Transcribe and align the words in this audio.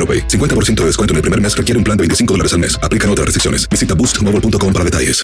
AroPay. 0.00 0.26
50% 0.26 0.76
de 0.80 0.86
descuento 0.86 1.12
en 1.12 1.16
el 1.16 1.22
primer 1.22 1.40
mes 1.40 1.54
requiere 1.54 1.76
un 1.76 1.84
plan 1.84 1.96
de 1.98 2.02
25 2.02 2.34
dólares 2.34 2.54
al 2.54 2.60
mes. 2.60 2.80
Aplican 2.82 3.10
otras 3.10 3.26
restricciones. 3.26 3.68
Visita 3.68 3.94
boostmobile.com 3.94 4.72
para 4.72 4.84
detalles. 4.84 5.22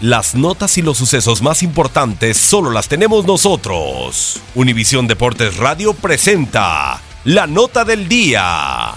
Las 0.00 0.34
notas 0.34 0.78
y 0.78 0.82
los 0.82 0.96
sucesos 0.96 1.42
más 1.42 1.62
importantes 1.62 2.38
solo 2.38 2.70
las 2.70 2.88
tenemos 2.88 3.26
nosotros. 3.26 4.40
Univisión 4.54 5.06
Deportes 5.06 5.58
Radio 5.58 5.92
presenta 5.92 7.02
la 7.24 7.46
nota 7.46 7.84
del 7.84 8.08
día. 8.08 8.94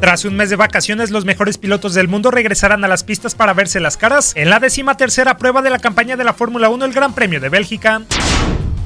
Tras 0.00 0.26
un 0.26 0.36
mes 0.36 0.50
de 0.50 0.56
vacaciones, 0.56 1.10
los 1.10 1.24
mejores 1.24 1.56
pilotos 1.56 1.94
del 1.94 2.08
mundo 2.08 2.30
regresarán 2.30 2.84
a 2.84 2.88
las 2.88 3.02
pistas 3.02 3.34
para 3.34 3.54
verse 3.54 3.80
las 3.80 3.96
caras 3.96 4.32
en 4.36 4.50
la 4.50 4.60
décima 4.60 4.98
tercera 4.98 5.38
prueba 5.38 5.62
de 5.62 5.70
la 5.70 5.78
campaña 5.78 6.16
de 6.16 6.24
la 6.24 6.34
Fórmula 6.34 6.68
1, 6.68 6.84
el 6.84 6.92
Gran 6.92 7.14
Premio 7.14 7.40
de 7.40 7.48
Bélgica. 7.48 8.02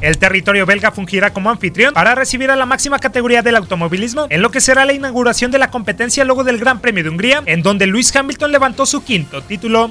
El 0.00 0.16
territorio 0.16 0.64
belga 0.64 0.90
fungirá 0.92 1.32
como 1.32 1.50
anfitrión 1.50 1.92
para 1.92 2.14
recibir 2.14 2.50
a 2.50 2.56
la 2.56 2.64
máxima 2.64 2.98
categoría 2.98 3.42
del 3.42 3.56
automovilismo 3.56 4.26
en 4.30 4.40
lo 4.40 4.50
que 4.50 4.60
será 4.60 4.84
la 4.86 4.94
inauguración 4.94 5.50
de 5.50 5.58
la 5.58 5.70
competencia 5.70 6.24
luego 6.24 6.42
del 6.42 6.58
Gran 6.58 6.80
Premio 6.80 7.04
de 7.04 7.10
Hungría, 7.10 7.42
en 7.44 7.62
donde 7.62 7.86
Lewis 7.86 8.14
Hamilton 8.14 8.50
levantó 8.50 8.86
su 8.86 9.04
quinto 9.04 9.42
título. 9.42 9.90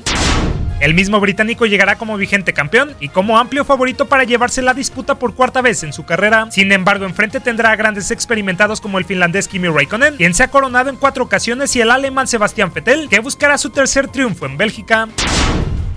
El 0.79 0.93
mismo 0.93 1.19
británico 1.19 1.65
llegará 1.65 1.97
como 1.97 2.17
vigente 2.17 2.53
campeón 2.53 2.95
y 3.01 3.09
como 3.09 3.37
amplio 3.37 3.65
favorito 3.65 4.07
para 4.07 4.23
llevarse 4.23 4.61
la 4.61 4.73
disputa 4.73 5.15
por 5.15 5.35
cuarta 5.35 5.61
vez 5.61 5.83
en 5.83 5.91
su 5.91 6.05
carrera. 6.05 6.47
Sin 6.51 6.71
embargo, 6.71 7.05
enfrente 7.05 7.41
tendrá 7.41 7.71
a 7.71 7.75
grandes 7.75 8.11
experimentados 8.11 8.79
como 8.79 8.97
el 8.97 9.05
finlandés 9.05 9.49
Kimi 9.49 9.67
Raikkonen, 9.67 10.15
quien 10.15 10.33
se 10.33 10.43
ha 10.43 10.47
coronado 10.47 10.89
en 10.89 10.95
cuatro 10.95 11.25
ocasiones, 11.25 11.75
y 11.75 11.81
el 11.81 11.91
alemán 11.91 12.27
Sebastián 12.27 12.71
Vettel, 12.73 13.09
que 13.09 13.19
buscará 13.19 13.57
su 13.57 13.71
tercer 13.71 14.07
triunfo 14.07 14.45
en 14.45 14.57
Bélgica. 14.57 15.09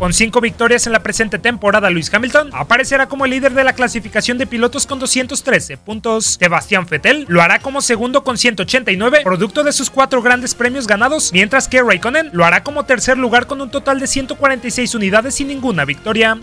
Con 0.03 0.13
cinco 0.13 0.41
victorias 0.41 0.89
en 0.89 0.93
la 0.93 1.05
presente 1.05 1.39
temporada, 1.39 1.89
Luis 1.89 2.13
Hamilton 2.13 2.51
aparecerá 2.55 3.07
como 3.07 3.25
el 3.25 3.31
líder 3.31 3.55
de 3.55 3.63
la 3.63 3.73
clasificación 3.73 4.37
de 4.37 4.49
pilotos 4.49 4.85
con 4.85 4.99
213 4.99 5.77
puntos. 5.77 6.39
Sebastián 6.41 6.89
Vettel 6.91 7.25
lo 7.29 7.41
hará 7.41 7.61
como 7.61 7.81
segundo 7.81 8.25
con 8.25 8.37
189, 8.37 9.21
producto 9.23 9.63
de 9.63 9.71
sus 9.71 9.91
cuatro 9.91 10.21
grandes 10.21 10.57
premios 10.57 10.89
ganados, 10.89 11.33
mientras 11.33 11.69
que 11.69 11.81
Raikkonen 11.85 12.31
lo 12.33 12.45
hará 12.45 12.65
como 12.65 12.85
tercer 12.85 13.17
lugar 13.17 13.47
con 13.47 13.61
un 13.61 13.71
total 13.71 14.01
de 14.01 14.09
146 14.09 14.93
unidades 14.97 15.37
sin 15.37 15.47
ninguna 15.47 15.85
victoria. 15.85 16.41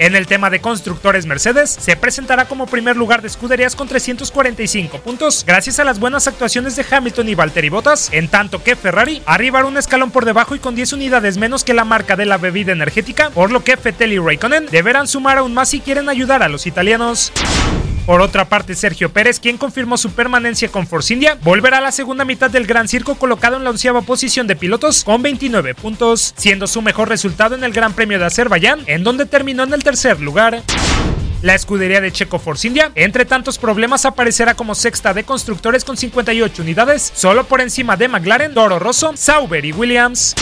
En 0.00 0.16
el 0.16 0.26
tema 0.26 0.48
de 0.48 0.62
constructores 0.62 1.26
Mercedes, 1.26 1.68
se 1.78 1.94
presentará 1.94 2.46
como 2.46 2.64
primer 2.64 2.96
lugar 2.96 3.20
de 3.20 3.28
escuderías 3.28 3.76
con 3.76 3.86
345 3.86 4.96
puntos, 5.00 5.44
gracias 5.46 5.78
a 5.78 5.84
las 5.84 6.00
buenas 6.00 6.26
actuaciones 6.26 6.74
de 6.74 6.86
Hamilton 6.90 7.28
y 7.28 7.34
Valtteri 7.34 7.68
Bottas, 7.68 8.08
en 8.10 8.28
tanto 8.28 8.64
que 8.64 8.76
Ferrari 8.76 9.20
arribará 9.26 9.66
un 9.66 9.76
escalón 9.76 10.10
por 10.10 10.24
debajo 10.24 10.54
y 10.54 10.58
con 10.58 10.74
10 10.74 10.94
unidades 10.94 11.36
menos 11.36 11.64
que 11.64 11.74
la 11.74 11.84
marca 11.84 12.16
de 12.16 12.24
la 12.24 12.38
bebida 12.38 12.72
energética, 12.72 13.28
por 13.28 13.50
lo 13.52 13.62
que 13.62 13.76
Vettel 13.76 14.14
y 14.14 14.18
Raikkonen 14.18 14.68
deberán 14.70 15.06
sumar 15.06 15.36
aún 15.36 15.52
más 15.52 15.68
si 15.68 15.80
quieren 15.80 16.08
ayudar 16.08 16.42
a 16.42 16.48
los 16.48 16.66
italianos. 16.66 17.30
Por 18.10 18.22
otra 18.22 18.48
parte, 18.48 18.74
Sergio 18.74 19.12
Pérez, 19.12 19.38
quien 19.38 19.56
confirmó 19.56 19.96
su 19.96 20.10
permanencia 20.10 20.68
con 20.68 20.84
Force 20.84 21.14
India, 21.14 21.38
volverá 21.44 21.78
a 21.78 21.80
la 21.80 21.92
segunda 21.92 22.24
mitad 22.24 22.50
del 22.50 22.66
Gran 22.66 22.88
Circo 22.88 23.14
colocado 23.14 23.56
en 23.56 23.62
la 23.62 23.70
onceava 23.70 24.02
posición 24.02 24.48
de 24.48 24.56
pilotos 24.56 25.04
con 25.04 25.22
29 25.22 25.76
puntos, 25.76 26.34
siendo 26.36 26.66
su 26.66 26.82
mejor 26.82 27.08
resultado 27.08 27.54
en 27.54 27.62
el 27.62 27.72
Gran 27.72 27.92
Premio 27.92 28.18
de 28.18 28.24
Azerbaiyán, 28.24 28.80
en 28.86 29.04
donde 29.04 29.26
terminó 29.26 29.62
en 29.62 29.74
el 29.74 29.84
tercer 29.84 30.20
lugar. 30.20 30.60
La 31.42 31.54
escudería 31.54 32.00
de 32.00 32.10
Checo 32.10 32.40
Force 32.40 32.66
India, 32.66 32.90
entre 32.96 33.26
tantos 33.26 33.58
problemas, 33.58 34.04
aparecerá 34.04 34.54
como 34.54 34.74
sexta 34.74 35.14
de 35.14 35.22
constructores 35.22 35.84
con 35.84 35.96
58 35.96 36.62
unidades, 36.62 37.12
solo 37.14 37.44
por 37.44 37.60
encima 37.60 37.96
de 37.96 38.08
McLaren, 38.08 38.54
Toro 38.54 38.80
Rosso, 38.80 39.12
Sauber 39.14 39.64
y 39.64 39.70
Williams. 39.70 40.34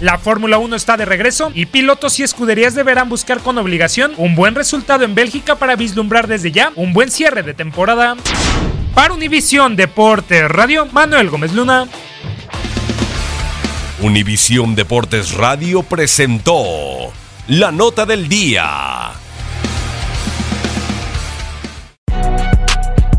La 0.00 0.18
Fórmula 0.18 0.58
1 0.58 0.76
está 0.76 0.98
de 0.98 1.06
regreso 1.06 1.50
y 1.54 1.66
pilotos 1.66 2.20
y 2.20 2.22
escuderías 2.22 2.74
deberán 2.74 3.08
buscar 3.08 3.40
con 3.40 3.56
obligación 3.56 4.12
un 4.18 4.34
buen 4.34 4.54
resultado 4.54 5.04
en 5.04 5.14
Bélgica 5.14 5.56
para 5.56 5.74
vislumbrar 5.74 6.26
desde 6.26 6.52
ya 6.52 6.70
un 6.74 6.92
buen 6.92 7.10
cierre 7.10 7.42
de 7.42 7.54
temporada. 7.54 8.14
Para 8.94 9.14
Univisión 9.14 9.74
Deportes 9.74 10.50
Radio, 10.50 10.86
Manuel 10.92 11.30
Gómez 11.30 11.54
Luna. 11.54 11.86
Univisión 14.00 14.74
Deportes 14.74 15.32
Radio 15.32 15.82
presentó 15.82 17.10
la 17.48 17.72
nota 17.72 18.04
del 18.04 18.28
día. 18.28 19.12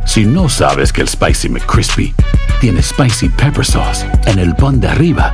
Si 0.05 0.25
no 0.25 0.47
sabes 0.47 0.93
que 0.93 1.01
el 1.01 1.09
Spicy 1.09 1.49
McCrispy 1.49 2.13
tiene 2.61 2.83
Spicy 2.83 3.29
Pepper 3.29 3.65
Sauce 3.65 4.05
en 4.27 4.37
el 4.37 4.55
pan 4.55 4.79
de 4.79 4.87
arriba 4.87 5.33